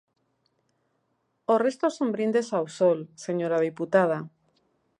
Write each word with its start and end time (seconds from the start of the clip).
O 1.53 1.55
resto 1.65 1.87
son 1.97 2.09
brindes 2.15 2.47
ao 2.51 2.65
sol, 2.77 2.99
señora 3.25 3.63
deputada. 3.67 4.19